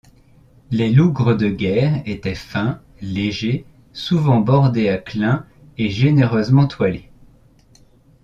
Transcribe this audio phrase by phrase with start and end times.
[0.71, 5.45] Les lougres de guerre étaient fins, légers, souvent bordés à clins
[5.77, 7.11] et généreusement toilés.